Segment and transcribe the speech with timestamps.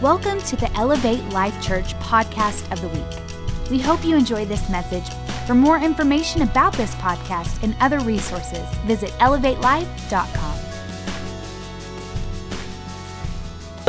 [0.00, 3.70] Welcome to the Elevate Life Church podcast of the week.
[3.70, 5.04] We hope you enjoy this message.
[5.46, 10.49] For more information about this podcast and other resources, visit elevatelife.com.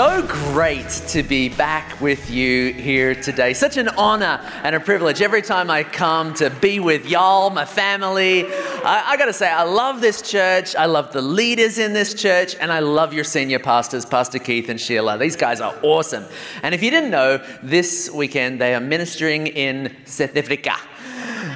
[0.02, 3.54] So great to be back with you here today.
[3.54, 7.66] Such an honor and a privilege every time I come to be with y'all, my
[7.66, 8.48] family.
[8.48, 10.76] I, I, gotta say, I love this church.
[10.76, 14.70] I love the leaders in this church, and I love your senior pastors, Pastor Keith
[14.70, 15.20] and Sheila.
[15.20, 16.26] These guys are awesome.
[16.64, 20.78] And if you didn't know, this weekend they are ministering in South Africa.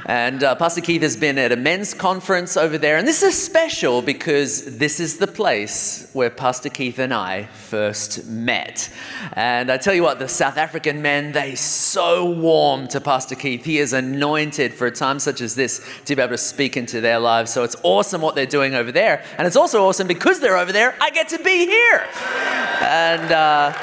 [0.08, 2.98] And uh, Pastor Keith has been at a men's conference over there.
[2.98, 8.28] And this is special because this is the place where Pastor Keith and I first
[8.28, 8.94] met.
[9.34, 13.66] And I tell you what, the South African men, they so warm to Pastor Keith.
[13.66, 17.02] He is anointed for a time such as this to be able to speak into
[17.02, 17.52] their lives.
[17.52, 19.24] So it's awesome what they're doing over there.
[19.40, 22.06] And it's also awesome because they're over there, I get to be here.
[22.82, 23.74] And, uh,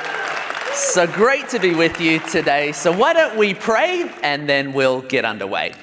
[0.74, 2.72] so great to be with you today.
[2.72, 5.74] So, why don't we pray and then we'll get underway?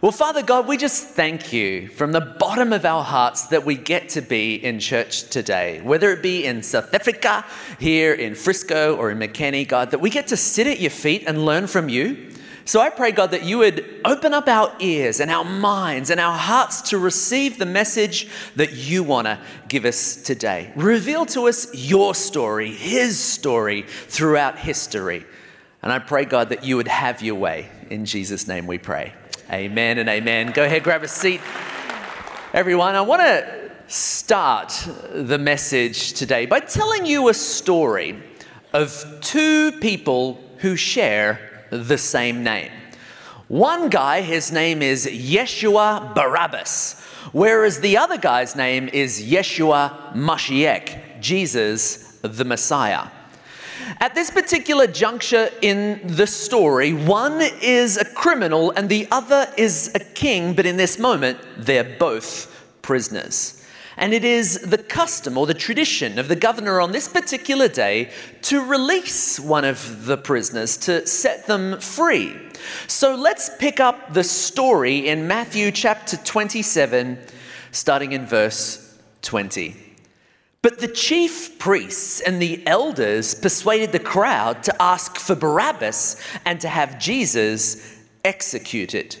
[0.00, 3.74] Well, Father God, we just thank you from the bottom of our hearts that we
[3.74, 7.44] get to be in church today, whether it be in South Africa,
[7.80, 11.24] here in Frisco, or in McKinney, God, that we get to sit at your feet
[11.26, 12.30] and learn from you.
[12.64, 16.20] So I pray, God, that you would open up our ears and our minds and
[16.20, 20.72] our hearts to receive the message that you want to give us today.
[20.76, 25.26] Reveal to us your story, his story throughout history.
[25.82, 27.68] And I pray, God, that you would have your way.
[27.90, 29.12] In Jesus' name we pray.
[29.50, 30.52] Amen and amen.
[30.52, 31.40] Go ahead, grab a seat.
[32.52, 38.22] Everyone, I want to start the message today by telling you a story
[38.74, 42.70] of two people who share the same name.
[43.48, 47.00] One guy, his name is Yeshua Barabbas,
[47.32, 53.06] whereas the other guy's name is Yeshua Mashiach, Jesus the Messiah.
[54.00, 59.90] At this particular juncture in the story, one is a criminal and the other is
[59.94, 63.64] a king, but in this moment, they're both prisoners.
[63.96, 68.10] And it is the custom or the tradition of the governor on this particular day
[68.42, 72.36] to release one of the prisoners, to set them free.
[72.86, 77.18] So let's pick up the story in Matthew chapter 27,
[77.72, 79.87] starting in verse 20.
[80.68, 86.60] But the chief priests and the elders persuaded the crowd to ask for Barabbas and
[86.60, 89.16] to have Jesus executed.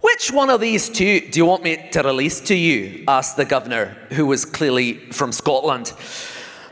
[0.00, 3.04] Which one of these two do you want me to release to you?
[3.06, 5.92] asked the governor, who was clearly from Scotland.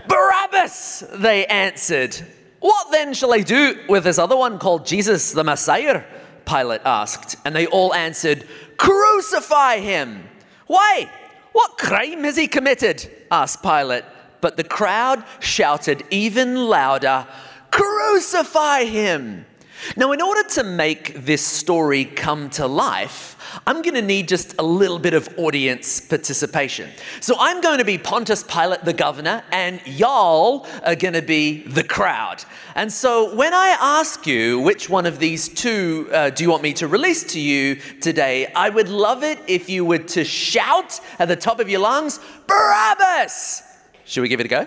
[0.08, 2.16] Barabbas, they answered.
[2.58, 6.02] What then shall I do with this other one called Jesus the Messiah?
[6.46, 7.36] Pilate asked.
[7.44, 8.44] And they all answered,
[8.76, 10.24] Crucify him.
[10.66, 11.08] Why?
[11.52, 13.10] What crime has he committed?
[13.30, 14.04] asked Pilate.
[14.40, 17.26] But the crowd shouted even louder,
[17.70, 19.46] Crucify him!
[19.96, 23.36] Now, in order to make this story come to life,
[23.66, 26.90] I'm going to need just a little bit of audience participation.
[27.20, 31.62] So I'm going to be Pontius Pilate, the governor, and y'all are going to be
[31.62, 32.44] the crowd.
[32.74, 36.62] And so when I ask you which one of these two uh, do you want
[36.62, 41.00] me to release to you today, I would love it if you were to shout
[41.18, 43.62] at the top of your lungs, Barabbas!
[44.04, 44.60] Should we give it a go?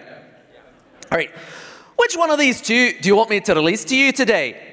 [1.11, 1.31] All right.
[1.95, 4.72] Which one of these two do you want me to release to you today?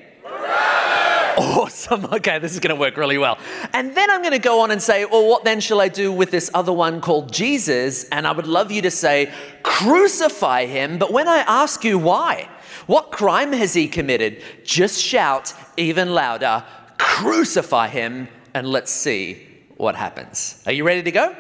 [1.40, 2.04] Awesome.
[2.04, 3.38] Okay, this is going to work really well.
[3.72, 6.12] And then I'm going to go on and say, well, what then shall I do
[6.12, 8.04] with this other one called Jesus?
[8.04, 10.98] And I would love you to say, crucify him.
[10.98, 12.48] But when I ask you why,
[12.86, 14.42] what crime has he committed?
[14.64, 16.64] Just shout even louder,
[16.98, 19.46] crucify him, and let's see
[19.76, 20.62] what happens.
[20.66, 21.34] Are you ready to go?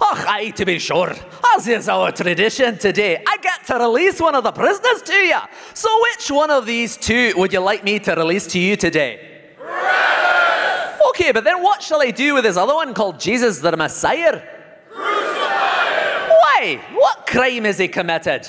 [0.00, 1.14] Oh, aye, to be sure.
[1.54, 5.38] As is our tradition today, I get to release one of the prisoners to you.
[5.74, 9.28] So, which one of these two would you like me to release to you today?
[11.10, 14.42] Okay, but then what shall I do with this other one called Jesus the Messiah?
[16.62, 16.80] Why?
[16.94, 18.46] What crime has he committed?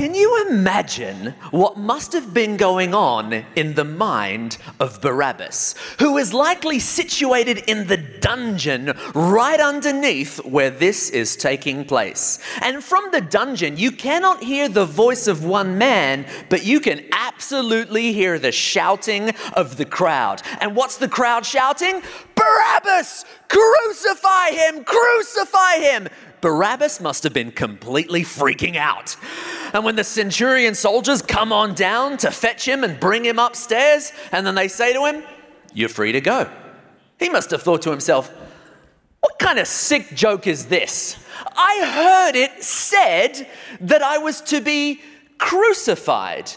[0.00, 6.16] Can you imagine what must have been going on in the mind of Barabbas, who
[6.16, 12.38] is likely situated in the dungeon right underneath where this is taking place?
[12.62, 17.04] And from the dungeon, you cannot hear the voice of one man, but you can
[17.12, 20.40] absolutely hear the shouting of the crowd.
[20.62, 22.00] And what's the crowd shouting?
[22.34, 23.26] Barabbas!
[23.50, 24.82] Crucify him!
[24.82, 26.08] Crucify him!
[26.40, 29.16] Barabbas must have been completely freaking out.
[29.72, 34.12] And when the centurion soldiers come on down to fetch him and bring him upstairs,
[34.32, 35.22] and then they say to him,
[35.72, 36.50] You're free to go.
[37.18, 38.32] He must have thought to himself,
[39.20, 41.16] What kind of sick joke is this?
[41.56, 43.48] I heard it said
[43.80, 45.00] that I was to be
[45.38, 46.52] crucified,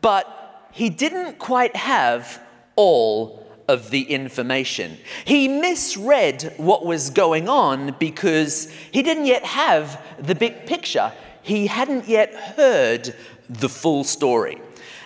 [0.00, 2.40] but he didn't quite have
[2.76, 4.98] all of the information.
[5.24, 11.12] He misread what was going on because he didn't yet have the big picture.
[11.42, 13.14] He hadn't yet heard
[13.48, 14.60] the full story.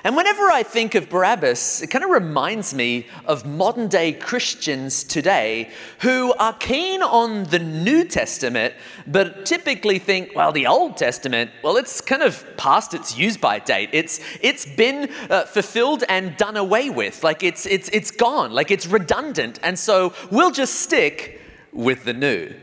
[0.06, 5.02] And whenever I think of Barabbas, it kind of reminds me of modern day Christians
[5.02, 5.70] today
[6.00, 8.74] who are keen on the New Testament,
[9.06, 13.58] but typically think, well, the Old Testament, well, it's kind of past its use by
[13.58, 13.88] date.
[13.94, 17.24] It's, it's been uh, fulfilled and done away with.
[17.24, 19.58] Like it's, it's, it's gone, like it's redundant.
[19.62, 21.40] And so we'll just stick
[21.72, 22.54] with the new.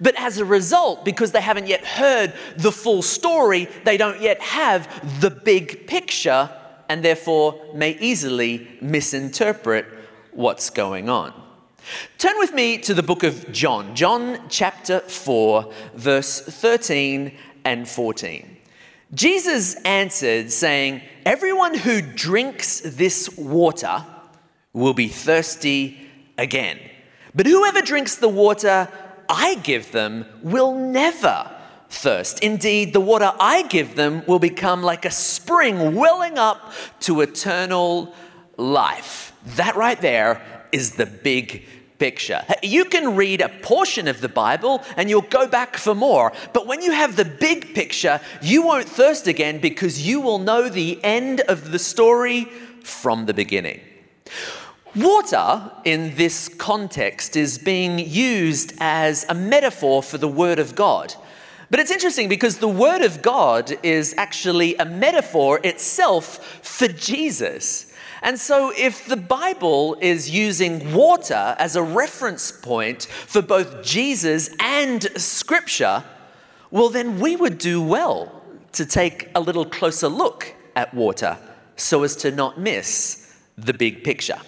[0.00, 4.40] But as a result, because they haven't yet heard the full story, they don't yet
[4.40, 6.50] have the big picture
[6.88, 9.86] and therefore may easily misinterpret
[10.32, 11.32] what's going on.
[12.18, 18.56] Turn with me to the book of John, John chapter 4, verse 13 and 14.
[19.14, 24.04] Jesus answered, saying, Everyone who drinks this water
[24.72, 25.96] will be thirsty
[26.36, 26.78] again.
[27.34, 28.88] But whoever drinks the water
[29.28, 31.50] I give them will never
[31.88, 32.40] thirst.
[32.40, 38.14] Indeed, the water I give them will become like a spring welling up to eternal
[38.56, 39.32] life.
[39.56, 40.42] That right there
[40.72, 41.64] is the big
[41.98, 42.42] picture.
[42.62, 46.32] You can read a portion of the Bible and you'll go back for more.
[46.52, 50.68] But when you have the big picture, you won't thirst again because you will know
[50.68, 52.44] the end of the story
[52.82, 53.80] from the beginning.
[54.96, 61.14] Water in this context is being used as a metaphor for the Word of God.
[61.70, 67.92] But it's interesting because the Word of God is actually a metaphor itself for Jesus.
[68.22, 74.48] And so, if the Bible is using water as a reference point for both Jesus
[74.60, 76.04] and Scripture,
[76.70, 81.36] well, then we would do well to take a little closer look at water
[81.76, 84.38] so as to not miss the big picture.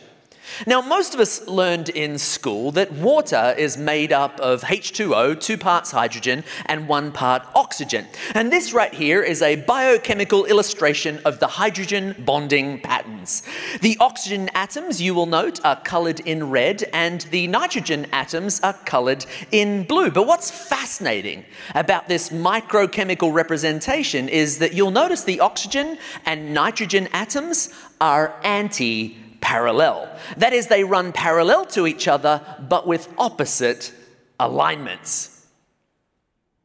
[0.66, 5.56] Now, most of us learned in school that water is made up of H2O, two
[5.56, 8.06] parts hydrogen, and one part oxygen.
[8.34, 13.42] And this right here is a biochemical illustration of the hydrogen bonding patterns.
[13.80, 18.72] The oxygen atoms, you will note, are colored in red, and the nitrogen atoms are
[18.72, 20.10] colored in blue.
[20.10, 27.08] But what's fascinating about this microchemical representation is that you'll notice the oxygen and nitrogen
[27.12, 30.08] atoms are anti parallel.
[30.36, 33.92] That is, they run parallel to each other, but with opposite
[34.38, 35.46] alignments.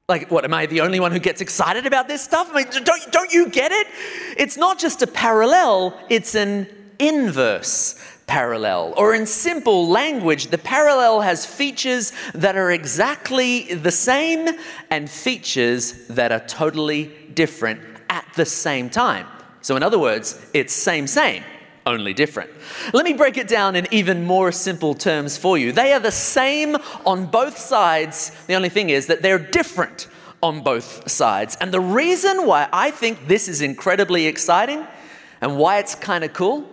[0.10, 2.50] Like, what, am I the only one who gets excited about this stuff?
[2.52, 3.88] I mean, don't, don't you get it?
[4.38, 6.68] It's not just a parallel, it's an
[7.00, 8.94] inverse parallel.
[8.98, 14.50] Or in simple language, the parallel has features that are exactly the same
[14.90, 19.28] and features that are totally different at the same time.
[19.62, 21.44] So, in other words, it's same, same
[21.86, 22.50] only different.
[22.94, 25.72] Let me break it down in even more simple terms for you.
[25.72, 28.32] They are the same on both sides.
[28.48, 30.08] The only thing is that they're different
[30.42, 31.58] on both sides.
[31.60, 34.86] And the reason why I think this is incredibly exciting
[35.42, 36.70] and why it's kind of cool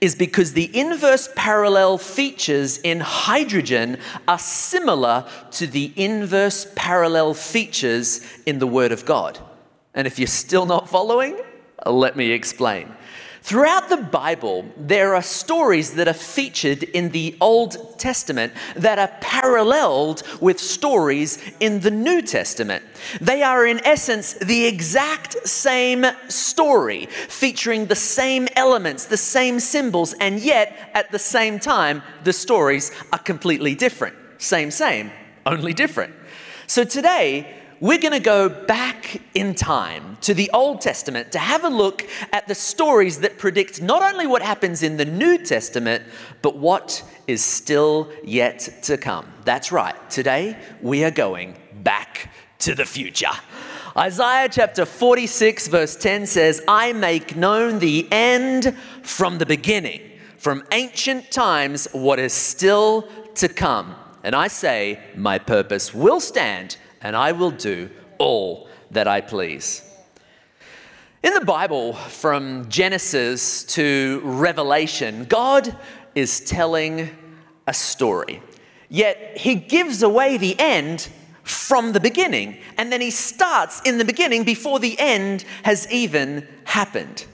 [0.00, 8.20] is because the inverse parallel features in hydrogen are similar to the inverse parallel features
[8.44, 9.38] in the Word of God.
[9.94, 11.40] And if you're still not following,
[11.86, 12.92] let me explain.
[13.42, 19.10] Throughout the Bible, there are stories that are featured in the Old Testament that are
[19.20, 22.84] paralleled with stories in the New Testament.
[23.20, 30.14] They are, in essence, the exact same story, featuring the same elements, the same symbols,
[30.20, 34.16] and yet, at the same time, the stories are completely different.
[34.38, 35.10] Same, same,
[35.46, 36.14] only different.
[36.66, 41.64] So today, we're going to go back in time to the Old Testament to have
[41.64, 46.02] a look at the stories that predict not only what happens in the New Testament,
[46.42, 49.32] but what is still yet to come.
[49.44, 53.30] That's right, today we are going back to the future.
[53.96, 60.00] Isaiah chapter 46, verse 10 says, I make known the end from the beginning,
[60.36, 63.94] from ancient times, what is still to come.
[64.22, 69.82] And I say, My purpose will stand and I will do all that I please.
[71.22, 75.76] In the Bible, from Genesis to Revelation, God
[76.14, 77.10] is telling
[77.66, 78.42] a story.
[78.88, 81.08] Yet he gives away the end
[81.42, 86.46] from the beginning, and then he starts in the beginning before the end has even
[86.64, 87.24] happened.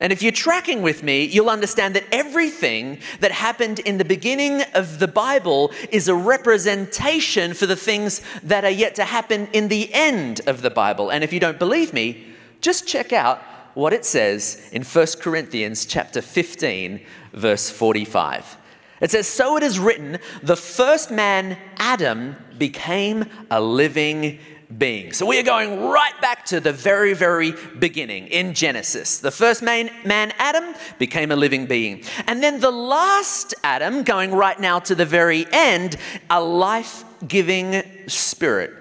[0.00, 4.62] And if you're tracking with me, you'll understand that everything that happened in the beginning
[4.74, 9.68] of the Bible is a representation for the things that are yet to happen in
[9.68, 11.10] the end of the Bible.
[11.10, 12.26] And if you don't believe me,
[12.60, 13.40] just check out
[13.74, 17.00] what it says in 1 Corinthians chapter 15
[17.32, 18.56] verse 45.
[19.00, 24.38] It says, So it is written, the first man, Adam, became a living
[24.78, 25.12] being.
[25.12, 29.18] So we are going right back to the very, very beginning in Genesis.
[29.18, 32.02] The first man, man, Adam, became a living being.
[32.26, 35.96] And then the last Adam, going right now to the very end,
[36.30, 38.72] a life giving spirit.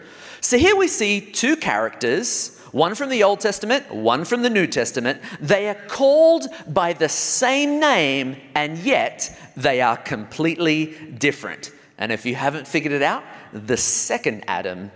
[0.42, 4.66] So here we see two characters one from the Old Testament, one from the New
[4.66, 5.22] Testament.
[5.40, 10.88] They are called by the same name, and yet they are completely
[11.20, 11.72] different.
[12.00, 13.24] And if you haven't figured it out,
[13.54, 14.92] the second Adam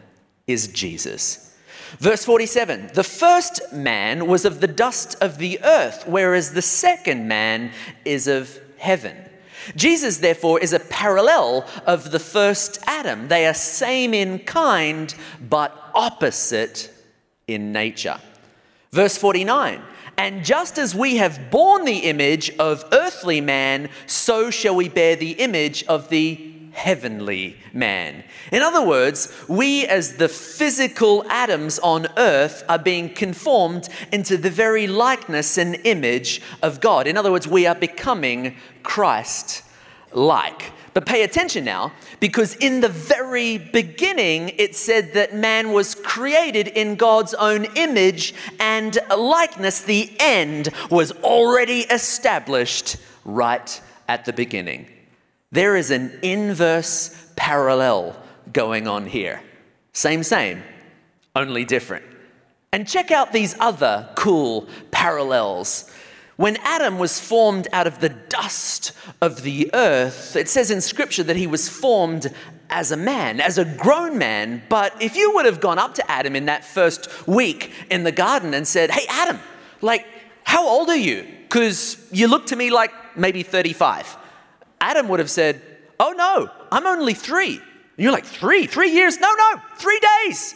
[0.47, 1.55] is Jesus.
[1.99, 7.27] Verse 47 The first man was of the dust of the earth, whereas the second
[7.27, 7.71] man
[8.05, 9.17] is of heaven.
[9.75, 13.27] Jesus, therefore, is a parallel of the first Adam.
[13.27, 16.93] They are same in kind, but opposite
[17.47, 18.19] in nature.
[18.91, 19.81] Verse 49
[20.17, 25.15] And just as we have borne the image of earthly man, so shall we bear
[25.15, 28.23] the image of the heavenly man.
[28.51, 34.51] In other words, we as the physical atoms on earth are being conformed into the
[34.51, 37.07] very likeness and image of God.
[37.07, 39.63] In other words, we are becoming Christ
[40.13, 40.71] like.
[40.93, 46.67] But pay attention now, because in the very beginning, it said that man was created
[46.67, 49.81] in God's own image and likeness.
[49.81, 54.87] The end was already established right at the beginning.
[55.51, 59.41] There is an inverse parallel going on here.
[59.93, 60.61] Same, same,
[61.35, 62.05] only different.
[62.73, 65.89] And check out these other cool parallels.
[66.35, 71.23] When Adam was formed out of the dust of the earth, it says in scripture
[71.23, 72.31] that he was formed
[72.69, 74.61] as a man, as a grown man.
[74.69, 78.11] But if you would have gone up to Adam in that first week in the
[78.11, 79.39] garden and said, Hey, Adam,
[79.81, 80.05] like,
[80.43, 81.25] how old are you?
[81.43, 84.17] Because you look to me like maybe 35.
[84.79, 85.61] Adam would have said,
[85.99, 87.55] Oh no, I'm only three.
[87.55, 87.63] And
[87.97, 88.67] you're like, Three?
[88.67, 89.19] Three years?
[89.19, 90.55] No, no, three days.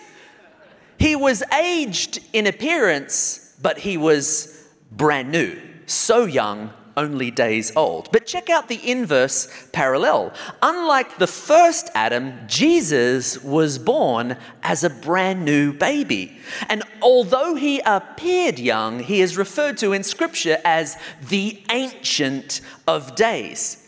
[0.98, 5.60] He was aged in appearance, but he was brand new
[5.92, 8.12] so young, only days old.
[8.12, 10.34] But check out the inverse parallel.
[10.62, 16.38] Unlike the first Adam, Jesus was born as a brand new baby.
[16.70, 23.16] And although he appeared young, he is referred to in Scripture as the Ancient of
[23.16, 23.81] Days.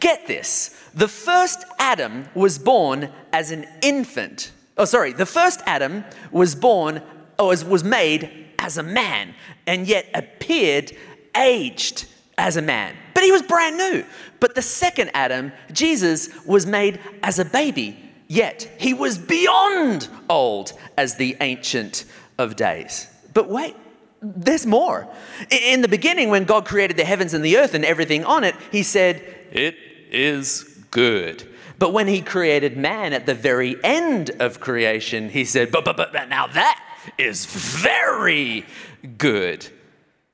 [0.00, 4.52] Get this the first Adam was born as an infant.
[4.78, 7.02] Oh, sorry, the first Adam was born,
[7.38, 9.34] or was, was made as a man,
[9.66, 10.92] and yet appeared
[11.36, 12.06] aged
[12.38, 14.04] as a man, but he was brand new.
[14.40, 17.98] But the second Adam, Jesus, was made as a baby,
[18.28, 22.04] yet he was beyond old as the Ancient
[22.38, 23.08] of Days.
[23.32, 23.76] But wait,
[24.20, 25.08] there's more.
[25.50, 28.54] In the beginning, when God created the heavens and the earth and everything on it,
[28.72, 29.22] he said,
[29.52, 29.76] It
[30.10, 31.46] is good.
[31.78, 35.96] But when he created man at the very end of creation, he said, But, but,
[35.96, 36.82] but now that
[37.18, 38.64] is very
[39.18, 39.66] good.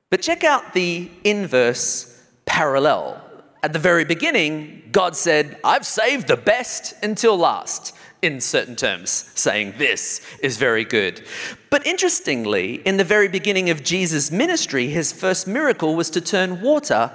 [0.09, 3.21] But check out the inverse parallel.
[3.61, 9.29] At the very beginning, God said, I've saved the best until last, in certain terms,
[9.35, 11.25] saying this is very good.
[11.69, 16.61] But interestingly, in the very beginning of Jesus' ministry, his first miracle was to turn
[16.61, 17.11] water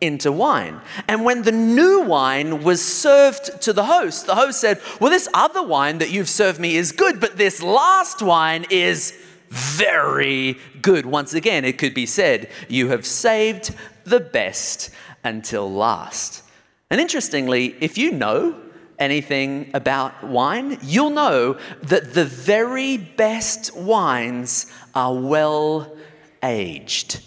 [0.00, 0.80] into wine.
[1.08, 5.28] And when the new wine was served to the host, the host said, Well, this
[5.34, 9.12] other wine that you've served me is good, but this last wine is
[9.48, 11.06] very good.
[11.06, 14.90] Once again, it could be said, You have saved the best
[15.24, 16.42] until last.
[16.90, 18.56] And interestingly, if you know
[18.98, 25.96] anything about wine, you'll know that the very best wines are well
[26.42, 27.20] aged.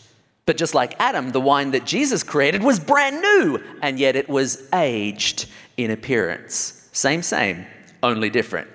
[0.45, 4.27] But just like Adam, the wine that Jesus created was brand new, and yet it
[4.27, 5.47] was aged
[5.77, 6.89] in appearance.
[6.91, 7.65] Same, same,
[8.01, 8.67] only different.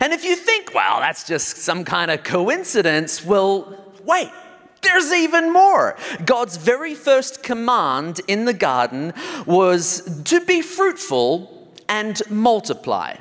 [0.00, 4.30] And if you think, well, that's just some kind of coincidence, well, wait,
[4.82, 5.96] there's even more.
[6.24, 9.12] God's very first command in the garden
[9.44, 13.16] was to be fruitful and multiply.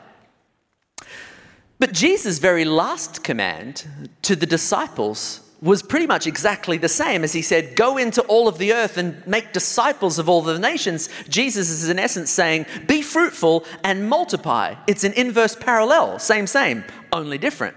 [1.80, 3.88] But Jesus' very last command
[4.24, 8.48] to the disciples was pretty much exactly the same as he said, Go into all
[8.48, 11.10] of the earth and make disciples of all the nations.
[11.30, 14.76] Jesus is, in essence, saying, Be fruitful and multiply.
[14.86, 17.76] It's an inverse parallel, same, same, only different.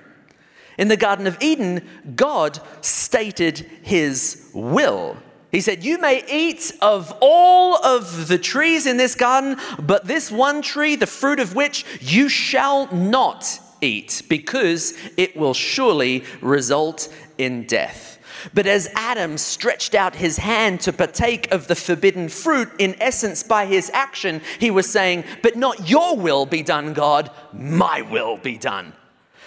[0.76, 5.16] In the Garden of Eden, God stated his will.
[5.50, 10.30] He said, You may eat of all of the trees in this garden, but this
[10.30, 17.08] one tree, the fruit of which you shall not eat, because it will surely result
[17.40, 18.18] in death.
[18.54, 23.42] But as Adam stretched out his hand to partake of the forbidden fruit, in essence,
[23.42, 28.36] by his action, he was saying, But not your will be done, God, my will
[28.36, 28.92] be done.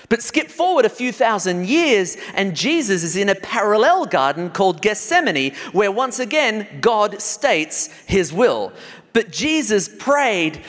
[0.10, 4.82] But skip forward a few thousand years, and Jesus is in a parallel garden called
[4.82, 8.74] Gethsemane, where once again God states his will.
[9.14, 10.64] But Jesus prayed,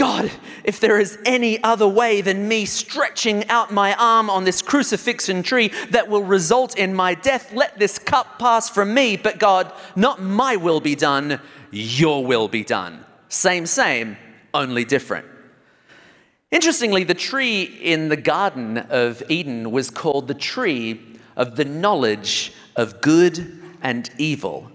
[0.00, 0.30] God,
[0.64, 5.42] if there is any other way than me stretching out my arm on this crucifixion
[5.42, 9.18] tree that will result in my death, let this cup pass from me.
[9.18, 11.38] But God, not my will be done,
[11.70, 13.04] your will be done.
[13.28, 14.16] Same, same,
[14.54, 15.26] only different.
[16.50, 20.98] Interestingly, the tree in the Garden of Eden was called the tree
[21.36, 24.72] of the knowledge of good and evil.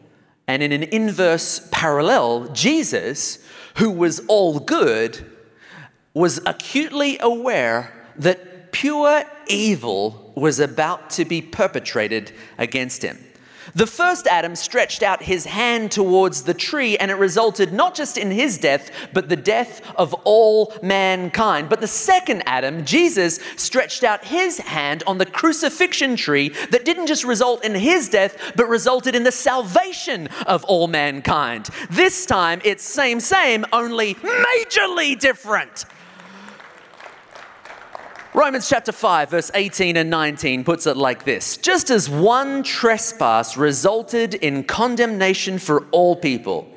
[0.47, 3.39] And in an inverse parallel, Jesus
[3.75, 5.25] who was all good,
[6.13, 13.17] was acutely aware that pure evil was about to be perpetrated against him.
[13.73, 18.17] The first Adam stretched out his hand towards the tree, and it resulted not just
[18.17, 21.69] in his death, but the death of all mankind.
[21.69, 27.07] But the second Adam, Jesus, stretched out his hand on the crucifixion tree that didn't
[27.07, 31.69] just result in his death, but resulted in the salvation of all mankind.
[31.89, 35.85] This time it's same, same, only majorly different.
[38.35, 43.55] Romans chapter 5, verse 18 and 19 puts it like this Just as one trespass
[43.55, 46.69] resulted in condemnation for all people,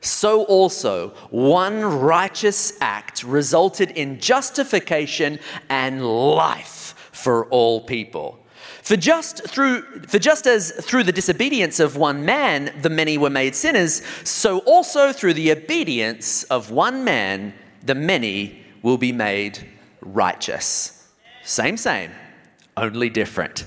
[0.00, 8.44] so also one righteous act resulted in justification and life for all people.
[8.82, 13.30] For just through for just as through the disobedience of one man the many were
[13.30, 17.54] made sinners, so also through the obedience of one man
[17.84, 19.60] the many will be made
[20.00, 20.93] righteous.
[21.44, 22.10] Same, same,
[22.76, 23.66] only different.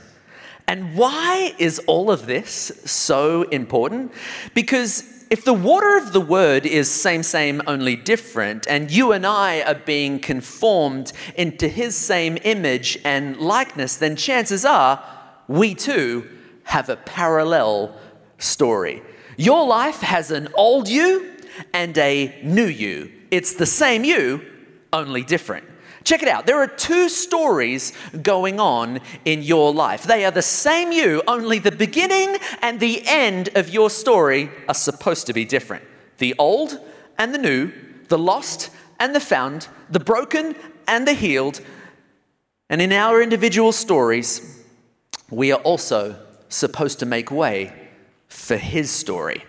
[0.68, 4.12] And why is all of this so important?
[4.54, 9.26] Because if the water of the word is same, same, only different, and you and
[9.26, 15.04] I are being conformed into his same image and likeness, then chances are
[15.48, 16.28] we too
[16.64, 17.96] have a parallel
[18.40, 19.02] story.
[19.38, 21.32] Your life has an old you
[21.74, 23.12] and a new you.
[23.30, 24.42] It's the same you,
[24.92, 25.66] only different.
[26.08, 26.46] Check it out.
[26.46, 27.92] There are two stories
[28.22, 30.04] going on in your life.
[30.04, 34.74] They are the same you, only the beginning and the end of your story are
[34.74, 35.84] supposed to be different.
[36.20, 36.80] The old
[37.18, 37.74] and the new,
[38.08, 38.70] the lost
[39.02, 40.56] and the found, the broken
[40.88, 41.60] and the healed.
[42.70, 44.64] And in our individual stories,
[45.30, 47.90] we are also supposed to make way
[48.30, 49.44] for his story.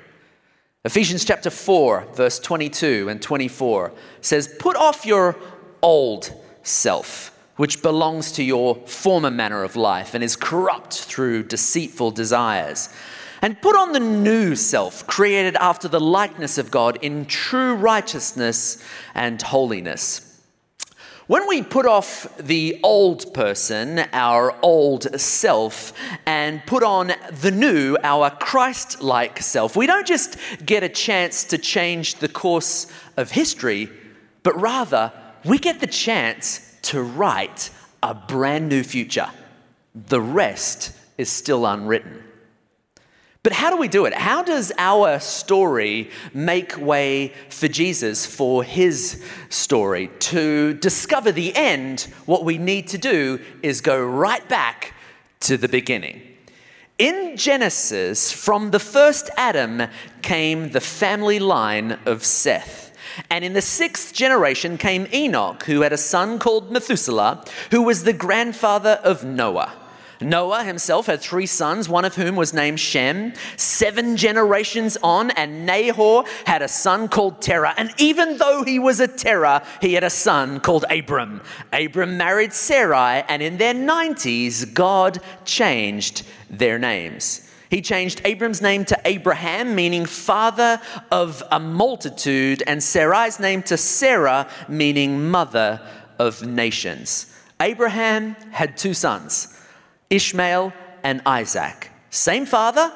[0.85, 3.93] Ephesians chapter 4, verse 22 and 24
[4.23, 5.37] says, Put off your
[5.83, 6.33] old
[6.69, 12.89] self, which belongs to your former manner of life and is corrupt through deceitful desires.
[13.41, 18.83] And put on the new self, created after the likeness of God in true righteousness
[19.15, 20.25] and holiness.
[21.29, 25.93] When we put off the old person, our old self,
[26.25, 31.45] and put on the new, our Christ like self, we don't just get a chance
[31.45, 32.87] to change the course
[33.19, 33.91] of history,
[34.43, 35.13] but rather
[35.45, 37.71] we get the chance to write
[38.03, 39.31] a brand new future.
[39.95, 42.25] The rest is still unwritten.
[43.43, 44.13] But how do we do it?
[44.13, 50.11] How does our story make way for Jesus, for his story?
[50.19, 54.93] To discover the end, what we need to do is go right back
[55.41, 56.21] to the beginning.
[56.99, 59.85] In Genesis, from the first Adam
[60.21, 62.88] came the family line of Seth.
[63.31, 68.05] And in the sixth generation came Enoch, who had a son called Methuselah, who was
[68.05, 69.73] the grandfather of Noah.
[70.21, 73.33] Noah himself had three sons, one of whom was named Shem.
[73.57, 77.75] Seven generations on, and Nahor had a son called Terah.
[77.77, 81.41] And even though he was a Terah, he had a son called Abram.
[81.73, 87.48] Abram married Sarai, and in their 90s, God changed their names.
[87.71, 93.77] He changed Abram's name to Abraham, meaning father of a multitude, and Sarai's name to
[93.77, 95.81] Sarah, meaning mother
[96.19, 97.35] of nations.
[97.61, 99.61] Abraham had two sons,
[100.11, 101.91] Ishmael and Isaac.
[102.11, 102.93] Same father,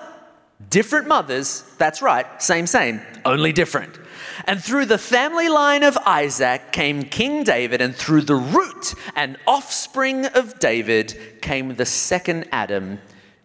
[0.71, 1.65] different mothers.
[1.79, 3.99] That's right, same, same, only different.
[4.47, 9.37] And through the family line of Isaac came King David, and through the root and
[9.47, 13.01] offspring of David came the second Adam,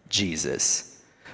[0.08, 0.87] Jesus.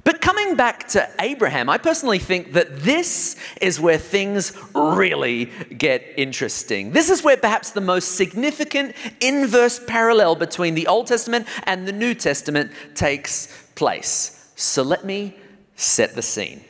[0.04, 6.04] But coming back to Abraham, I personally think that this is where things really get
[6.18, 6.92] interesting.
[6.92, 11.92] This is where perhaps the most significant inverse parallel between the Old Testament and the
[11.92, 14.52] New Testament takes place.
[14.56, 15.36] So let me
[15.74, 16.62] set the scene.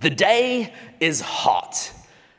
[0.00, 1.92] The day is hot,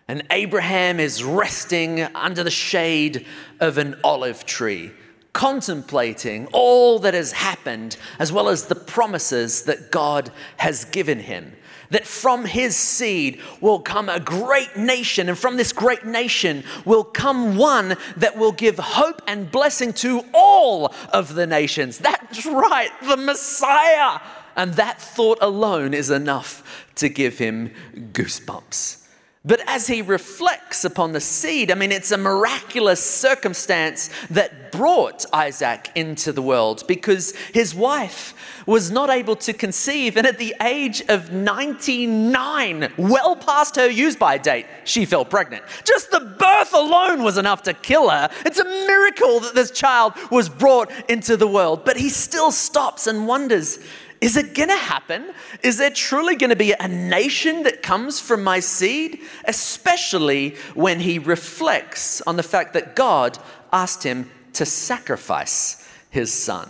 [0.08, 3.28] and Abraham is resting under the shade
[3.60, 4.92] of an olive tree
[5.34, 11.54] contemplating all that has happened, as well as the promises that God has given him.
[11.90, 17.04] That from his seed will come a great nation, and from this great nation will
[17.04, 21.98] come one that will give hope and blessing to all of the nations.
[21.98, 24.22] That's right, the Messiah.
[24.56, 29.01] And that thought alone is enough to give him goosebumps.
[29.44, 35.26] But as he reflects upon the seed, I mean, it's a miraculous circumstance that brought
[35.34, 38.36] Isaac into the world because his wife
[38.68, 40.16] was not able to conceive.
[40.16, 45.64] And at the age of 99, well past her use by date, she fell pregnant.
[45.86, 48.30] Just the birth alone was enough to kill her.
[48.46, 51.84] It's a miracle that this child was brought into the world.
[51.84, 53.80] But he still stops and wonders
[54.22, 55.34] is it going to happen?
[55.64, 59.20] Is there truly going to be a nation that comes from my seed?
[59.46, 63.40] Especially when he reflects on the fact that God
[63.74, 66.70] asked him to sacrifice his son.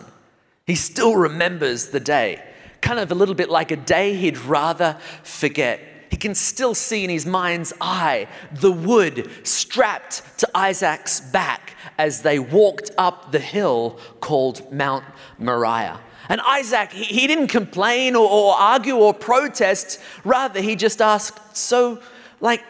[0.65, 2.41] He still remembers the day,
[2.79, 5.81] kind of a little bit like a day he'd rather forget.
[6.09, 12.21] He can still see in his mind's eye the wood strapped to Isaac's back as
[12.21, 15.03] they walked up the hill called Mount
[15.37, 15.99] Moriah.
[16.31, 19.99] And Isaac, he, he didn't complain or, or argue or protest.
[20.23, 22.01] Rather, he just asked, So,
[22.39, 22.63] like,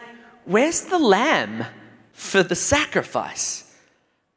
[0.44, 1.66] where's the lamb
[2.12, 3.72] for the sacrifice?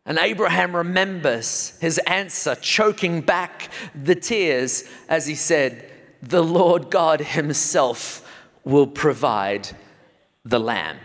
[0.06, 7.20] And Abraham remembers his answer, choking back the tears as he said, The Lord God
[7.20, 8.32] Himself
[8.64, 9.70] will provide
[10.44, 10.98] the lamb.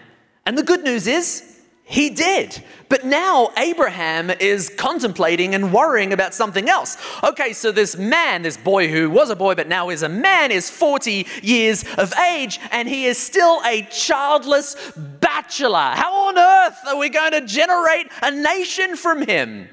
[0.44, 1.50] And the good news is,
[1.90, 2.62] he did.
[2.88, 6.96] But now Abraham is contemplating and worrying about something else.
[7.24, 10.53] Okay, so this man, this boy who was a boy but now is a man,
[10.53, 15.92] is 40 years of age and he is still a childless bachelor.
[15.94, 19.68] How on earth are we going to generate a nation from him?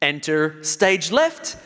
[0.00, 1.58] Enter stage left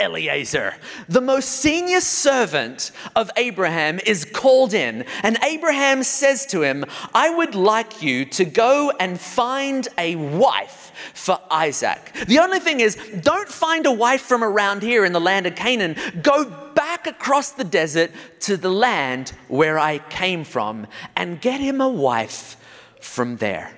[0.00, 0.74] Eliezer,
[1.08, 7.30] the most senior servant of Abraham, is called in, and Abraham says to him, I
[7.30, 12.12] would like you to go and find a wife for Isaac.
[12.26, 15.54] The only thing is, don't find a wife from around here in the land of
[15.54, 15.96] Canaan.
[16.22, 21.80] Go back across the desert to the land where I came from and get him
[21.80, 22.56] a wife
[23.00, 23.72] from there.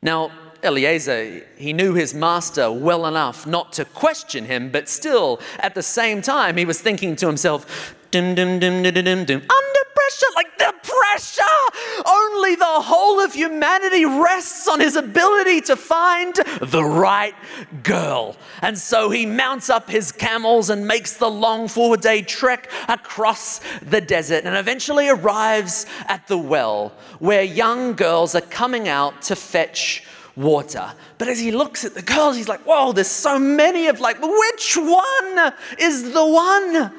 [0.00, 0.30] Now,
[0.62, 5.82] Eliezer, he knew his master well enough not to question him, but still, at the
[5.82, 8.28] same time, he was thinking to himself, under
[10.08, 11.42] pressure, like the pressure.
[12.06, 17.34] Only the whole of humanity rests on his ability to find the right
[17.82, 18.36] girl.
[18.62, 23.60] And so he mounts up his camels and makes the long four day trek across
[23.82, 29.36] the desert and eventually arrives at the well where young girls are coming out to
[29.36, 30.04] fetch
[30.38, 30.92] water.
[31.18, 34.18] But as he looks at the girls, he's like, whoa, there's so many of like,
[34.20, 36.92] which one is the one?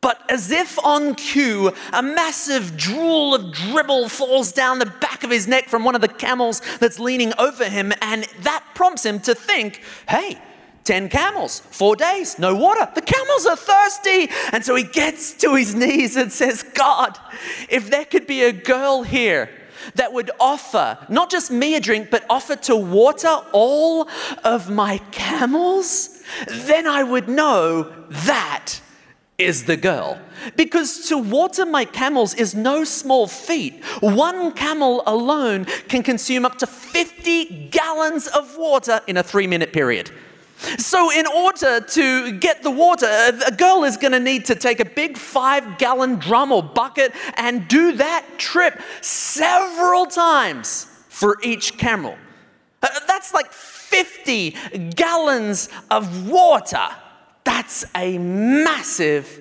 [0.00, 5.30] But as if on cue, a massive drool of dribble falls down the back of
[5.30, 9.20] his neck from one of the camels that's leaning over him, and that prompts him
[9.20, 10.38] to think, hey,
[10.84, 12.86] 10 camels, four days, no water.
[12.94, 14.30] The camels are thirsty.
[14.52, 17.18] And so he gets to his knees and says, God,
[17.70, 19.48] if there could be a girl here
[19.94, 24.08] that would offer not just me a drink, but offer to water all
[24.44, 28.80] of my camels, then I would know that
[29.38, 30.20] is the girl.
[30.56, 33.82] Because to water my camels is no small feat.
[34.00, 39.72] One camel alone can consume up to 50 gallons of water in a three minute
[39.72, 40.10] period.
[40.78, 43.06] So, in order to get the water,
[43.46, 47.12] a girl is going to need to take a big five gallon drum or bucket
[47.36, 52.16] and do that trip several times for each camel.
[52.82, 54.56] Uh, that's like 50
[54.96, 56.88] gallons of water.
[57.44, 59.40] That's a massive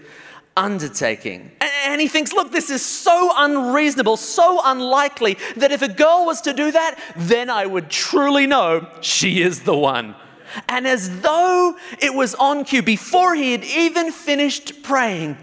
[0.56, 1.52] undertaking.
[1.86, 6.42] And he thinks, look, this is so unreasonable, so unlikely that if a girl was
[6.42, 10.16] to do that, then I would truly know she is the one.
[10.68, 15.38] And as though it was on cue, before he had even finished praying,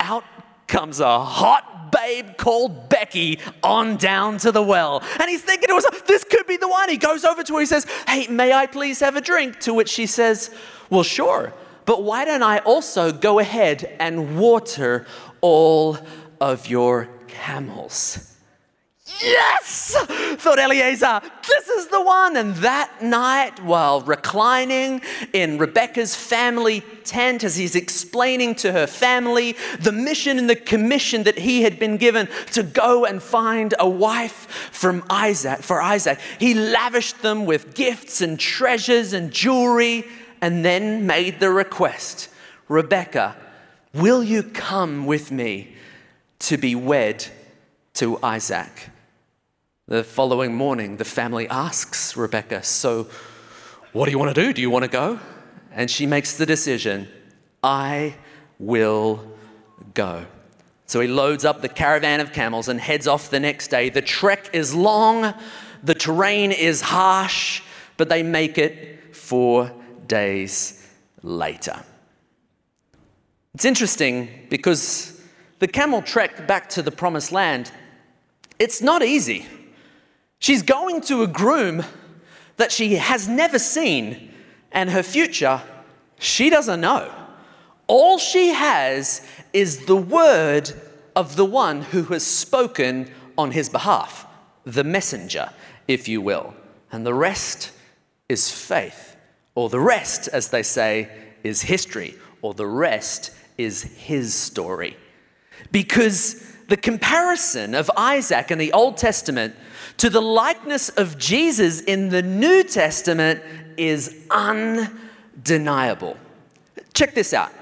[0.00, 0.24] out
[0.66, 5.02] comes a hot babe called Becky on down to the well.
[5.20, 6.88] And he's thinking it was, this could be the one.
[6.88, 9.60] He goes over to her, he says, Hey, may I please have a drink?
[9.60, 10.54] To which she says,
[10.88, 11.52] Well, sure.
[11.84, 15.06] but why don't I also go ahead and water
[15.42, 15.98] all
[16.40, 18.31] of your camels?
[19.20, 19.96] Yes!
[20.36, 22.36] thought Eliezer, this is the one.
[22.36, 29.56] And that night, while reclining in Rebecca's family tent, as he's explaining to her family
[29.78, 33.88] the mission and the commission that he had been given to go and find a
[33.88, 40.04] wife from Isaac, for Isaac, he lavished them with gifts and treasures and jewelry
[40.40, 42.28] and then made the request
[42.68, 43.36] Rebecca,
[43.92, 45.74] will you come with me
[46.38, 47.26] to be wed
[47.94, 48.88] to Isaac?
[49.88, 53.08] The following morning, the family asks Rebecca, So,
[53.92, 54.52] what do you want to do?
[54.52, 55.18] Do you want to go?
[55.72, 57.08] And she makes the decision
[57.64, 58.14] I
[58.60, 59.28] will
[59.94, 60.26] go.
[60.86, 63.88] So he loads up the caravan of camels and heads off the next day.
[63.88, 65.34] The trek is long,
[65.82, 67.62] the terrain is harsh,
[67.96, 69.72] but they make it four
[70.06, 70.86] days
[71.22, 71.82] later.
[73.54, 75.20] It's interesting because
[75.58, 77.72] the camel trek back to the promised land,
[78.60, 79.46] it's not easy.
[80.42, 81.84] She's going to a groom
[82.56, 84.32] that she has never seen,
[84.72, 85.62] and her future
[86.18, 87.14] she doesn't know.
[87.86, 90.72] All she has is the word
[91.14, 94.26] of the one who has spoken on his behalf,
[94.64, 95.50] the messenger,
[95.86, 96.54] if you will.
[96.90, 97.70] And the rest
[98.28, 99.16] is faith,
[99.54, 101.08] or the rest, as they say,
[101.44, 104.96] is history, or the rest is his story.
[105.70, 109.54] Because the comparison of Isaac in the Old Testament
[109.98, 113.42] to the likeness of Jesus in the New Testament
[113.76, 116.16] is undeniable.
[116.94, 117.52] Check this out.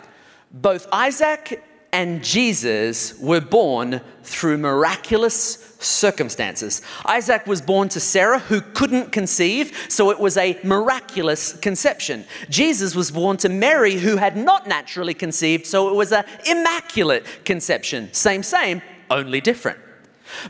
[0.52, 1.60] Both Isaac
[1.92, 6.80] and Jesus were born through miraculous circumstances.
[7.04, 12.26] Isaac was born to Sarah, who couldn't conceive, so it was a miraculous conception.
[12.48, 17.26] Jesus was born to Mary, who had not naturally conceived, so it was an immaculate
[17.44, 18.12] conception.
[18.12, 19.78] Same, same, only different.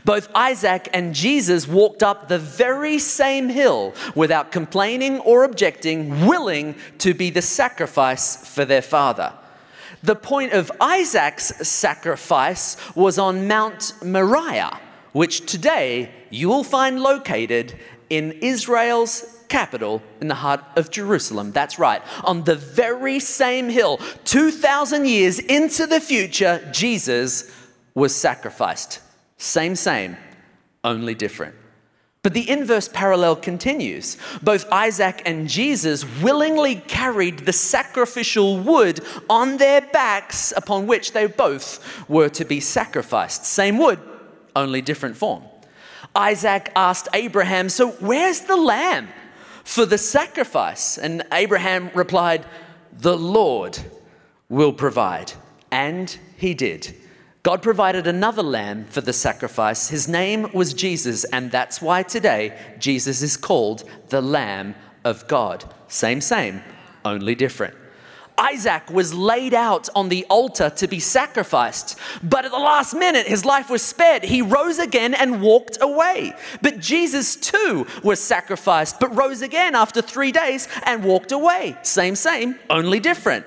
[0.05, 6.75] Both Isaac and Jesus walked up the very same hill without complaining or objecting, willing
[6.99, 9.33] to be the sacrifice for their father.
[10.03, 14.79] The point of Isaac's sacrifice was on Mount Moriah,
[15.13, 17.77] which today you will find located
[18.09, 21.51] in Israel's capital in the heart of Jerusalem.
[21.51, 22.01] That's right.
[22.23, 27.51] On the very same hill, 2,000 years into the future, Jesus
[27.93, 28.99] was sacrificed.
[29.37, 30.17] Same, same,
[30.83, 31.55] only different.
[32.23, 34.15] But the inverse parallel continues.
[34.43, 41.25] Both Isaac and Jesus willingly carried the sacrificial wood on their backs upon which they
[41.25, 43.45] both were to be sacrificed.
[43.45, 43.99] Same wood,
[44.55, 45.43] only different form.
[46.15, 49.07] Isaac asked Abraham, So where's the lamb
[49.63, 50.99] for the sacrifice?
[50.99, 52.45] And Abraham replied,
[52.95, 53.79] The Lord
[54.47, 55.33] will provide.
[55.71, 56.95] And he did.
[57.43, 59.89] God provided another lamb for the sacrifice.
[59.89, 65.65] His name was Jesus, and that's why today Jesus is called the Lamb of God.
[65.87, 66.61] Same, same,
[67.03, 67.73] only different.
[68.37, 73.25] Isaac was laid out on the altar to be sacrificed, but at the last minute
[73.25, 74.23] his life was spared.
[74.23, 76.33] He rose again and walked away.
[76.61, 81.75] But Jesus too was sacrificed, but rose again after three days and walked away.
[81.81, 83.45] Same, same, only different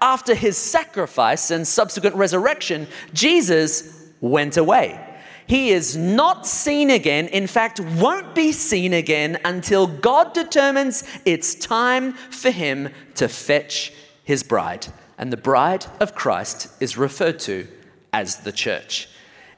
[0.00, 5.00] after his sacrifice and subsequent resurrection, Jesus went away.
[5.46, 11.54] He is not seen again, in fact, won't be seen again until God determines it's
[11.54, 13.92] time for him to fetch
[14.24, 14.88] his bride.
[15.18, 17.68] And the bride of Christ is referred to
[18.12, 19.08] as the church.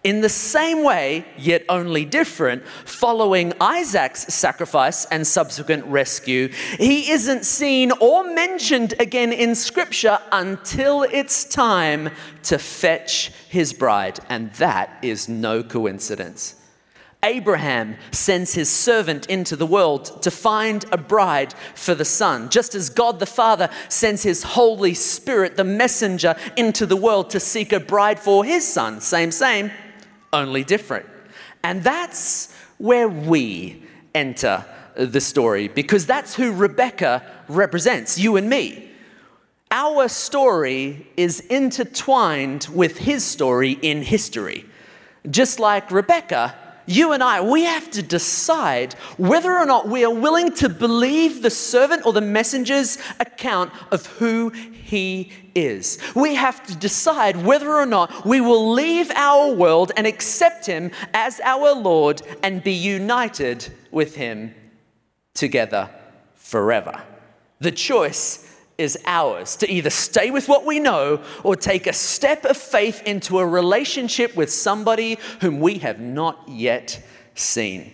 [0.09, 7.45] In the same way, yet only different, following Isaac's sacrifice and subsequent rescue, he isn't
[7.45, 12.09] seen or mentioned again in Scripture until it's time
[12.45, 14.19] to fetch his bride.
[14.31, 16.55] And that is no coincidence.
[17.23, 22.75] Abraham sends his servant into the world to find a bride for the son, just
[22.75, 27.75] as God the Father sends his Holy Spirit, the messenger, into the world to seek
[27.75, 29.03] a bride for his son.
[29.03, 29.71] Same, same
[30.33, 31.07] only different.
[31.63, 33.83] And that's where we
[34.15, 34.65] enter
[34.95, 38.91] the story because that's who Rebecca represents, you and me.
[39.71, 44.65] Our story is intertwined with his story in history.
[45.29, 46.55] Just like Rebecca,
[46.89, 51.43] you and I, we have to decide whether or not we are willing to believe
[51.43, 55.99] the servant or the messenger's account of who he is.
[56.15, 60.91] We have to decide whether or not we will leave our world and accept him
[61.13, 64.55] as our Lord and be united with him
[65.35, 65.91] together
[66.35, 67.03] forever.
[67.61, 68.48] The choice
[68.79, 73.03] is ours to either stay with what we know or take a step of faith
[73.05, 77.03] into a relationship with somebody whom we have not yet
[77.35, 77.93] seen.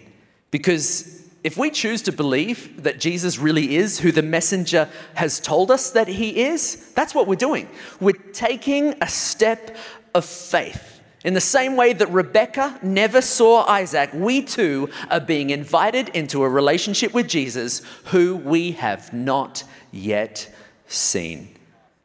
[0.50, 5.70] Because if we choose to believe that Jesus really is who the messenger has told
[5.70, 7.68] us that he is, that's what we're doing.
[7.98, 9.76] We're taking a step
[10.14, 11.00] of faith.
[11.24, 16.42] In the same way that Rebecca never saw Isaac, we too are being invited into
[16.42, 20.54] a relationship with Jesus who we have not yet
[20.86, 21.54] seen.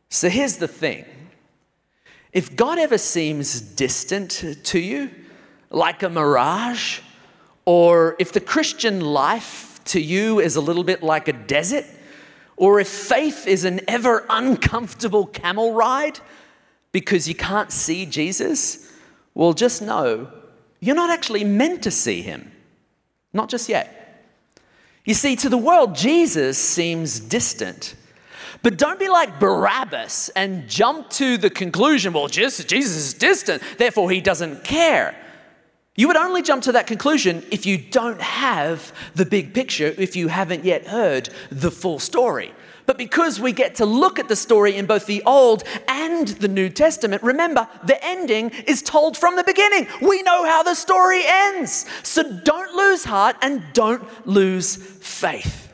[0.10, 1.06] So here's the thing
[2.32, 5.12] if God ever seems distant to you,
[5.70, 7.00] like a mirage,
[7.66, 11.86] or if the Christian life to you is a little bit like a desert,
[12.58, 16.20] or if faith is an ever uncomfortable camel ride
[16.92, 18.92] because you can't see Jesus,
[19.34, 20.32] well, just know
[20.80, 22.52] you're not actually meant to see him.
[23.34, 24.24] Not just yet.
[25.06, 27.96] You see, to the world, Jesus seems distant.
[28.62, 34.12] But don't be like Barabbas and jump to the conclusion, well, Jesus is distant, therefore
[34.12, 35.16] he doesn't care.
[35.96, 40.16] You would only jump to that conclusion if you don't have the big picture, if
[40.16, 42.54] you haven't yet heard the full story.
[42.86, 46.48] But because we get to look at the story in both the Old and the
[46.48, 49.88] New Testament, remember, the ending is told from the beginning.
[50.02, 51.86] We know how the story ends.
[52.02, 55.69] So don't lose heart and don't lose faith.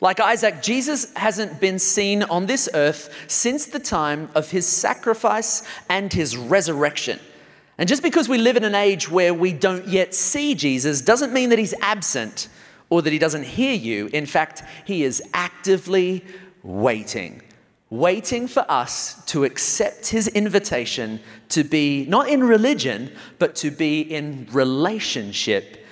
[0.00, 5.66] Like Isaac, Jesus hasn't been seen on this earth since the time of his sacrifice
[5.88, 7.18] and his resurrection.
[7.78, 11.32] And just because we live in an age where we don't yet see Jesus doesn't
[11.32, 12.48] mean that he's absent
[12.90, 14.08] or that he doesn't hear you.
[14.12, 16.24] In fact, he is actively
[16.62, 17.42] waiting,
[17.90, 24.00] waiting for us to accept his invitation to be not in religion, but to be
[24.00, 25.84] in relationship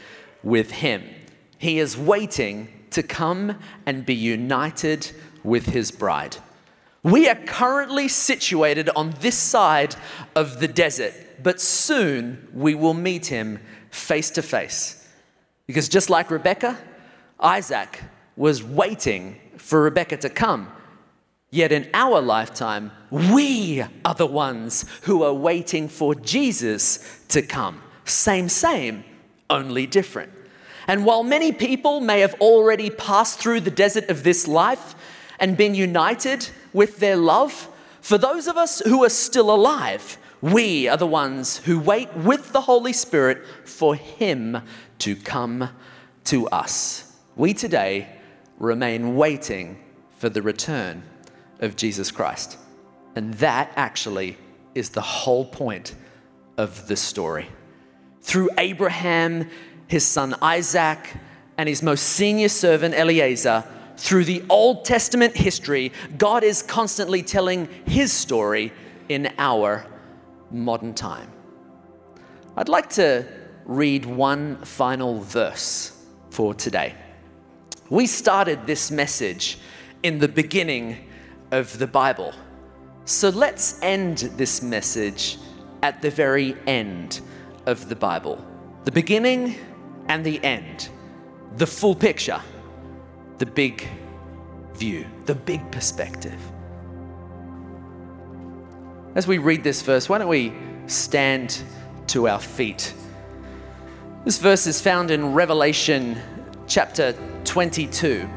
[0.43, 1.03] with him.
[1.59, 5.11] He is waiting to come and be united
[5.43, 6.37] with his bride.
[7.03, 9.95] We are currently situated on this side
[10.35, 15.07] of the desert, but soon we will meet him face to face.
[15.67, 16.79] Because just like Rebecca,
[17.39, 18.01] Isaac
[18.37, 20.71] was waiting for Rebecca to come.
[21.51, 27.83] Yet in our lifetime, we are the ones who are waiting for Jesus to come.
[28.05, 29.05] Same, same,
[29.51, 30.33] only different.
[30.87, 34.95] And while many people may have already passed through the desert of this life
[35.39, 37.69] and been united with their love,
[38.01, 42.53] for those of us who are still alive, we are the ones who wait with
[42.53, 44.59] the Holy Spirit for Him
[44.99, 45.71] to come
[46.25, 47.17] to us.
[47.35, 48.09] We today
[48.59, 49.83] remain waiting
[50.19, 51.03] for the return
[51.61, 52.59] of Jesus Christ.
[53.17, 54.37] And that actually
[54.75, 55.95] is the whole point
[56.57, 57.49] of the story.
[58.21, 59.49] Through Abraham,
[59.95, 60.99] his son Isaac,
[61.57, 63.63] and his most senior servant Eliezer,
[63.97, 68.73] through the Old Testament history, God is constantly telling his story
[69.09, 69.87] in our
[70.51, 71.31] modern time.
[72.57, 73.25] I'd like to
[73.67, 75.97] read one final verse
[76.31, 76.97] for today.
[77.89, 79.59] We started this message
[80.03, 81.09] in the beginning
[81.53, 82.33] of the Bible.
[83.05, 85.39] So let's end this message
[85.85, 87.21] at the very end
[87.67, 88.45] of the Bible.
[88.87, 89.55] The beginning
[90.09, 90.89] and the end,
[91.57, 92.41] the full picture,
[93.39, 93.89] the big
[94.75, 96.39] view, the big perspective.
[99.15, 100.53] As we read this verse, why don't we
[100.87, 101.63] stand
[102.09, 102.93] to our feet?
[104.25, 106.19] This verse is found in Revelation
[106.67, 107.15] chapter
[107.45, 108.29] 22,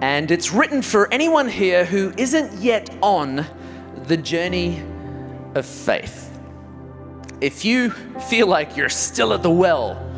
[0.00, 3.44] and it's written for anyone here who isn't yet on
[4.06, 4.82] the journey
[5.54, 6.38] of faith.
[7.40, 10.09] If you feel like you're still at the well,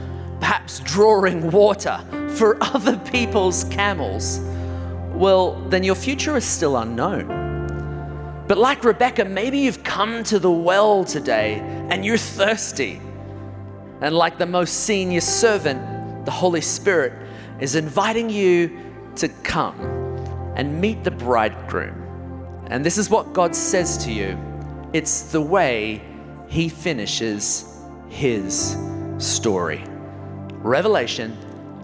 [0.52, 1.98] perhaps drawing water
[2.36, 4.38] for other people's camels,
[5.14, 8.44] well, then your future is still unknown.
[8.46, 13.00] But like Rebecca, maybe you've come to the well today and you're thirsty.
[14.02, 17.14] And like the most senior servant, the Holy Spirit
[17.58, 18.78] is inviting you
[19.16, 19.80] to come
[20.54, 22.66] and meet the bridegroom.
[22.66, 24.38] And this is what God says to you
[24.92, 26.02] it's the way
[26.46, 28.76] He finishes His
[29.16, 29.82] story.
[30.62, 31.36] Revelation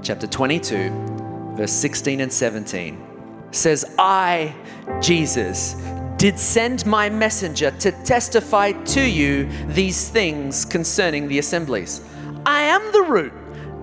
[0.04, 3.06] chapter 22, verse 16 and 17
[3.50, 4.54] says, I,
[5.00, 5.74] Jesus,
[6.16, 12.02] did send my messenger to testify to you these things concerning the assemblies.
[12.46, 13.32] I am the root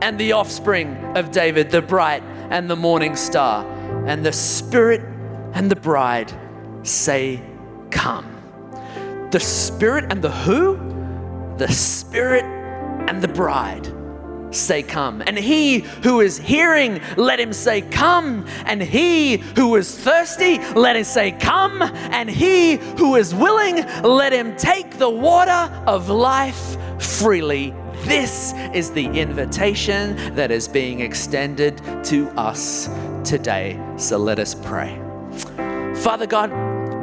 [0.02, 3.66] and the offspring of David, the bright and the morning star.
[4.08, 5.02] And the Spirit
[5.54, 6.32] and the bride
[6.84, 7.42] say,
[7.92, 8.32] Come.
[9.32, 10.78] The Spirit and the who?
[11.58, 12.46] The Spirit
[13.10, 13.92] and the bride
[14.56, 15.22] say, Come.
[15.26, 18.46] And he who is hearing, let him say, Come.
[18.66, 21.82] And he who is thirsty, let him say, Come.
[21.82, 27.74] And he who is willing, let him take the water of life freely.
[28.04, 32.90] This is the invitation that is being extended to us
[33.24, 33.80] today.
[33.98, 35.02] So let us pray.
[35.96, 36.52] Father God,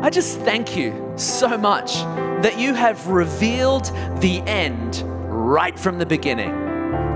[0.03, 1.94] I just thank you so much
[2.42, 3.86] that you have revealed
[4.20, 6.62] the end right from the beginning.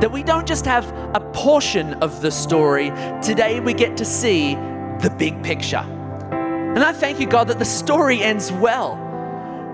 [0.00, 2.90] That we don't just have a portion of the story,
[3.22, 4.54] today we get to see
[5.00, 5.78] the big picture.
[5.78, 9.02] And I thank you, God, that the story ends well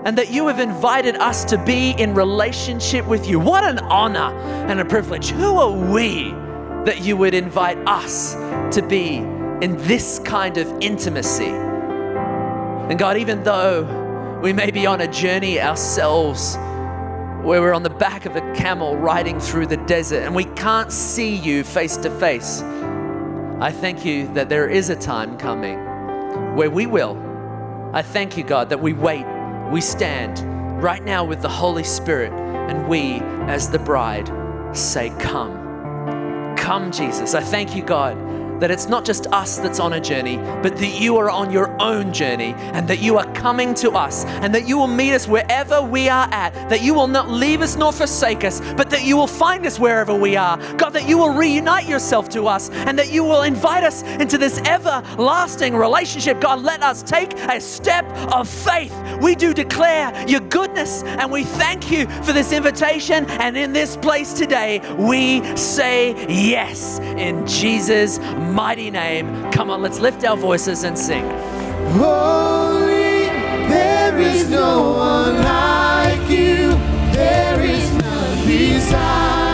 [0.05, 3.41] and that you have invited us to be in relationship with you.
[3.41, 4.33] What an honor
[4.69, 5.31] and a privilege.
[5.31, 6.31] Who are we
[6.85, 8.35] that you would invite us
[8.77, 11.51] to be in this kind of intimacy?
[11.51, 16.57] And God, even though we may be on a journey ourselves,
[17.43, 20.93] where we're on the back of a camel riding through the desert and we can't
[20.93, 22.63] see you face to face,
[23.61, 25.79] I thank you that there is a time coming
[26.57, 27.17] where we will.
[27.93, 29.27] I thank you, God, that we wait,
[29.71, 30.41] we stand
[30.83, 34.31] right now with the Holy Spirit, and we, as the bride,
[34.77, 36.57] say, Come.
[36.57, 37.35] Come, Jesus.
[37.35, 38.17] I thank you, God
[38.63, 41.75] that it's not just us that's on a journey, but that you are on your
[41.83, 45.27] own journey and that you are coming to us and that you will meet us
[45.27, 49.03] wherever we are at, that you will not leave us nor forsake us, but that
[49.03, 50.59] you will find us wherever we are.
[50.77, 54.39] God, that you will reunite yourself to us and that you will invite us into
[54.39, 56.41] this everlasting relationship.
[56.41, 58.95] God, let us take a step of faith.
[59.21, 63.27] We do declare your goodness and we thank you for this invitation.
[63.27, 68.21] And in this place today, we say yes in Jesus'
[68.53, 69.51] mighty name.
[69.51, 71.25] Come on, let's lift our voices and sing.
[71.93, 73.27] Holy,
[73.69, 76.71] there is no one like you.
[77.13, 79.52] There is none beside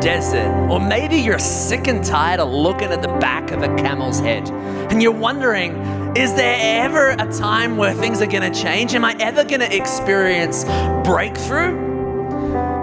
[0.00, 0.48] desert.
[0.70, 4.48] Or maybe you're sick and tired of looking at the back of a camel's head.
[4.90, 5.76] And you're wondering,
[6.16, 8.94] is there ever a time where things are going to change?
[8.94, 10.64] Am I ever going to experience
[11.04, 11.86] breakthrough?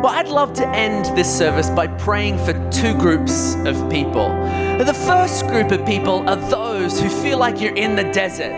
[0.06, 4.30] Well, I'd love to end this service by praying for two groups of people.
[4.78, 8.52] The first group of people are those who feel like you're in the desert.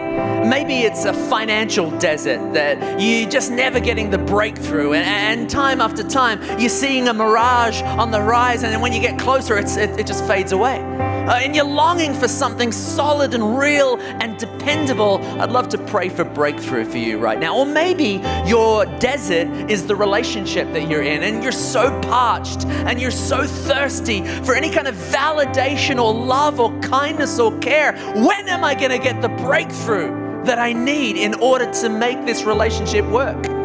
[0.45, 5.81] Maybe it's a financial desert that you're just never getting the breakthrough, and, and time
[5.81, 9.67] after time you're seeing a mirage on the rise, and when you get closer, it,
[9.77, 10.79] it just fades away.
[11.27, 16.07] Uh, and you're longing for something solid and real and dependable, I'd love to pray
[16.07, 17.57] for breakthrough for you right now.
[17.57, 23.01] Or maybe your desert is the relationship that you're in, and you're so parched and
[23.01, 27.91] you're so thirsty for any kind of validation or love or kindness or care.
[28.15, 32.25] When am I going to get the breakthrough that I need in order to make
[32.25, 33.56] this relationship work?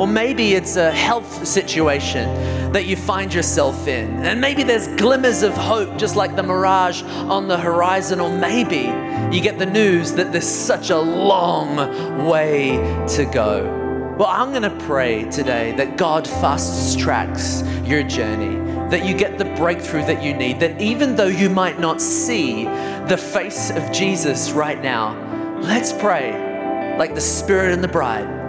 [0.00, 4.24] Or maybe it's a health situation that you find yourself in.
[4.24, 8.18] And maybe there's glimmers of hope, just like the mirage on the horizon.
[8.18, 8.90] Or maybe
[9.30, 12.78] you get the news that there's such a long way
[13.08, 14.16] to go.
[14.18, 18.56] Well, I'm going to pray today that God fast tracks your journey,
[18.88, 22.64] that you get the breakthrough that you need, that even though you might not see
[22.64, 25.14] the face of Jesus right now,
[25.60, 28.40] let's pray like the Spirit and the bride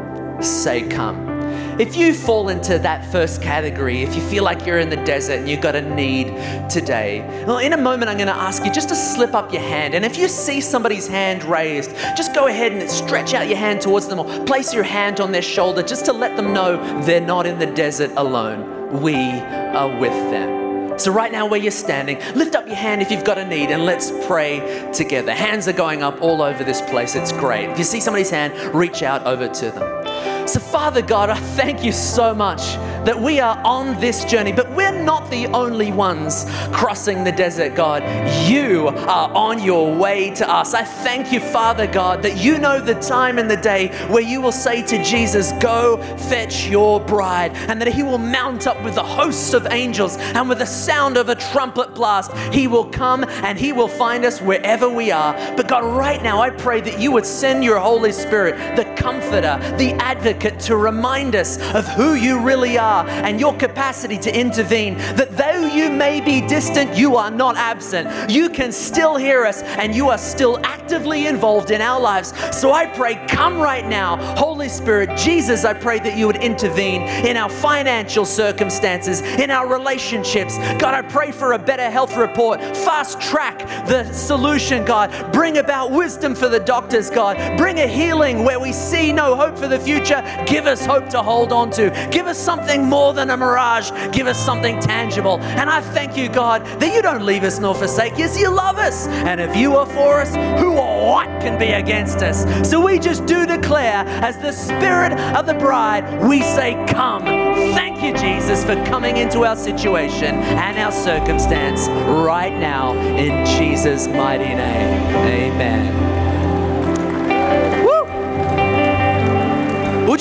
[0.42, 1.31] say, Come.
[1.80, 5.40] If you fall into that first category, if you feel like you're in the desert
[5.40, 6.28] and you've got a need
[6.70, 9.62] today, well, in a moment I'm going to ask you just to slip up your
[9.62, 9.96] hand.
[9.96, 13.82] And if you see somebody's hand raised, just go ahead and stretch out your hand
[13.82, 17.22] towards them or place your hand on their shoulder just to let them know they're
[17.22, 19.02] not in the desert alone.
[19.02, 21.00] We are with them.
[21.00, 23.72] So, right now, where you're standing, lift up your hand if you've got a need
[23.72, 25.34] and let's pray together.
[25.34, 27.16] Hands are going up all over this place.
[27.16, 27.70] It's great.
[27.70, 30.41] If you see somebody's hand, reach out over to them.
[30.46, 32.62] So, Father God, I thank you so much
[33.06, 37.74] that we are on this journey, but we're not the only ones crossing the desert,
[37.74, 38.04] God.
[38.48, 40.74] You are on your way to us.
[40.74, 44.42] I thank you, Father God, that you know the time and the day where you
[44.42, 48.96] will say to Jesus, Go fetch your bride, and that he will mount up with
[48.96, 52.32] the hosts of angels and with the sound of a trumpet blast.
[52.54, 55.34] He will come and he will find us wherever we are.
[55.56, 59.58] But God, right now, I pray that you would send your Holy Spirit, the comforter,
[59.78, 64.98] the advocate, to remind us of who you really are and your capacity to intervene.
[65.16, 68.30] That though you may be distant, you are not absent.
[68.30, 72.34] You can still hear us and you are still actively involved in our lives.
[72.56, 74.18] So I pray, come right now.
[74.36, 79.68] Holy Spirit, Jesus, I pray that you would intervene in our financial circumstances, in our
[79.68, 80.58] relationships.
[80.80, 82.60] God, I pray for a better health report.
[82.60, 85.12] Fast track the solution, God.
[85.34, 87.58] Bring about wisdom for the doctors, God.
[87.58, 90.21] Bring a healing where we see no hope for the future.
[90.46, 91.90] Give us hope to hold on to.
[92.12, 93.92] Give us something more than a mirage.
[94.12, 95.40] Give us something tangible.
[95.40, 98.38] And I thank you, God, that you don't leave us nor forsake us.
[98.40, 99.08] You love us.
[99.08, 102.46] And if you are for us, who or what can be against us?
[102.70, 107.24] So we just do declare, as the spirit of the bride, we say, Come.
[107.24, 114.08] Thank you, Jesus, for coming into our situation and our circumstance right now in Jesus'
[114.08, 115.16] mighty name.
[115.16, 116.01] Amen.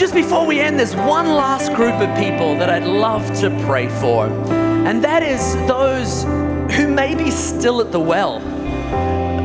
[0.01, 3.87] Just before we end, there's one last group of people that I'd love to pray
[4.01, 4.29] for,
[4.89, 6.23] and that is those
[6.75, 8.37] who may be still at the well.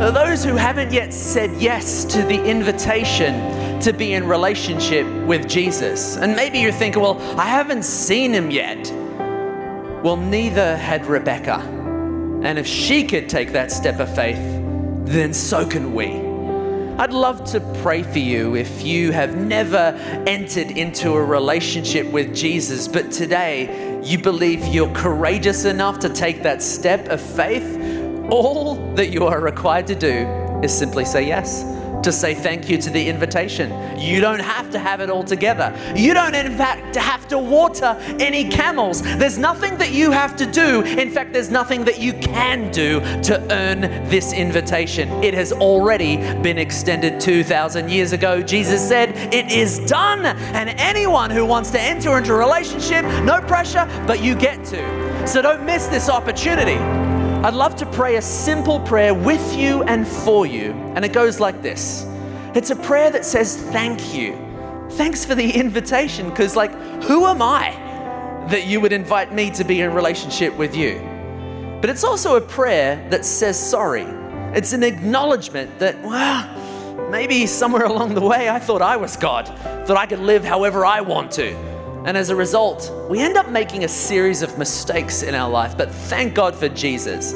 [0.01, 5.45] Uh, those who haven't yet said yes to the invitation to be in relationship with
[5.45, 6.15] Jesus.
[6.15, 8.89] And maybe you're thinking, well, I haven't seen him yet.
[10.05, 11.59] Well, neither had Rebecca.
[12.43, 14.39] And if she could take that step of faith,
[15.05, 16.24] then so can we.
[16.97, 22.33] I'd love to pray for you if you have never entered into a relationship with
[22.33, 27.65] Jesus, but today you believe you're courageous enough to take that step of faith.
[28.31, 30.25] All that you are required to do
[30.63, 31.74] is simply say yes
[32.05, 33.99] to say thank you to the invitation.
[33.99, 35.75] You don't have to have it all together.
[35.95, 39.01] You don't, in fact, have to water any camels.
[39.01, 40.83] There's nothing that you have to do.
[40.83, 45.09] In fact, there's nothing that you can do to earn this invitation.
[45.23, 48.39] It has already been extended 2,000 years ago.
[48.39, 50.25] Jesus said, It is done.
[50.25, 55.27] And anyone who wants to enter into a relationship, no pressure, but you get to.
[55.27, 57.04] So don't miss this opportunity.
[57.45, 60.71] I'd love to pray a simple prayer with you and for you.
[60.95, 62.03] And it goes like this
[62.55, 64.35] it's a prayer that says, Thank you.
[64.93, 66.71] Thanks for the invitation, because, like,
[67.03, 67.69] who am I
[68.49, 70.97] that you would invite me to be in relationship with you?
[71.81, 74.07] But it's also a prayer that says sorry.
[74.57, 79.45] It's an acknowledgement that, well, maybe somewhere along the way I thought I was God,
[79.85, 81.74] that I could live however I want to.
[82.05, 85.75] And as a result, we end up making a series of mistakes in our life.
[85.75, 87.31] But thank God for Jesus,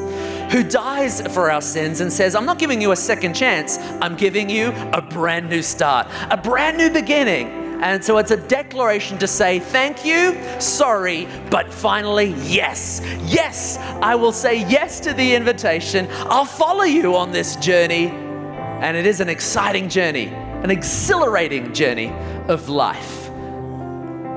[0.52, 4.16] who dies for our sins and says, I'm not giving you a second chance, I'm
[4.16, 7.48] giving you a brand new start, a brand new beginning.
[7.82, 13.02] And so it's a declaration to say, thank you, sorry, but finally, yes.
[13.24, 16.08] Yes, I will say yes to the invitation.
[16.12, 18.10] I'll follow you on this journey.
[18.10, 22.14] And it is an exciting journey, an exhilarating journey
[22.48, 23.19] of life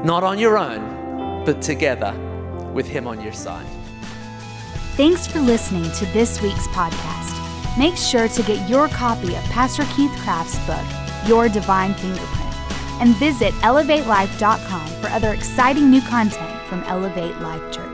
[0.05, 2.13] not on your own, but together
[2.73, 3.67] with Him on your side.
[4.97, 7.39] Thanks for listening to this week's podcast.
[7.79, 12.55] Make sure to get your copy of Pastor Keith Craft's book, Your Divine Fingerprint,
[13.01, 17.92] and visit elevatelife.com for other exciting new content from Elevate Life Church.